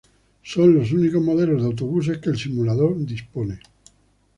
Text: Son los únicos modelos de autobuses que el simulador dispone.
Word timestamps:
Son 0.41 0.73
los 0.73 0.91
únicos 0.93 1.21
modelos 1.21 1.61
de 1.61 1.67
autobuses 1.67 2.17
que 2.17 2.31
el 2.31 2.37
simulador 2.39 2.97
dispone. 3.05 3.59